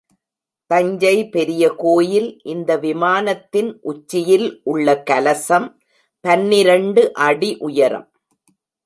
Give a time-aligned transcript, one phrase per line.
[0.71, 5.67] தஞ்சை பெரிய கோயில் இந்த விமானத்தின் உச்சியில் உள்ள கலசம்
[6.25, 8.07] பன்னிரண்டு அடி உயரம்.